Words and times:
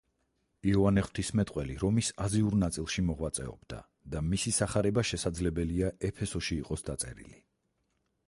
იოანე 0.69 1.01
ღვთისმეტყველი 1.07 1.75
რომის 1.81 2.07
აზიურ 2.27 2.55
ნაწილში 2.61 3.03
მოღვაწეობდა, 3.09 3.81
და 4.15 4.23
მისი 4.31 4.53
სახარება 4.59 5.03
შესაძლებელია 5.11 5.91
ეფესოში 6.11 6.57
იყოს 6.63 6.85
დაწერილი. 6.91 7.39